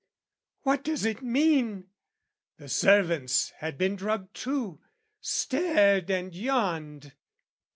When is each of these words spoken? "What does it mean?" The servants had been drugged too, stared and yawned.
"What 0.63 0.83
does 0.83 1.05
it 1.05 1.21
mean?" 1.21 1.91
The 2.57 2.67
servants 2.69 3.51
had 3.59 3.77
been 3.77 3.95
drugged 3.95 4.33
too, 4.33 4.81
stared 5.21 6.09
and 6.09 6.33
yawned. 6.33 7.13